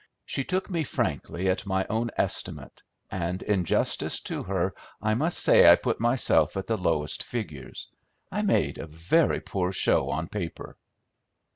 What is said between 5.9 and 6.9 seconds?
myself at the